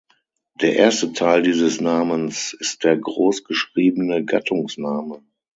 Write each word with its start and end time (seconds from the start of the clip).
Der 0.61 0.77
erste 0.77 1.13
Teil 1.13 1.43
dieses 1.43 1.79
Namens 1.79 2.53
ist 2.59 2.83
der 2.85 2.97
groß 2.97 3.43
geschriebene 3.43 4.25
Gattungsname. 4.25 5.21